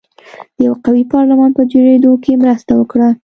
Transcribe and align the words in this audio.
د 0.55 0.57
یوه 0.67 0.77
قوي 0.85 1.03
پارلمان 1.13 1.49
په 1.57 1.63
جوړېدو 1.71 2.11
کې 2.23 2.41
مرسته 2.43 2.71
وکړه. 2.75 3.09